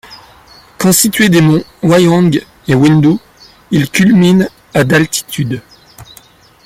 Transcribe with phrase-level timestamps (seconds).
[0.79, 3.19] Constitué des monts Wayang et Windu,
[3.69, 5.61] il culmine à d'altitude.